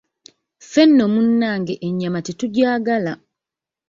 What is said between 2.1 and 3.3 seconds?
tetugyagala.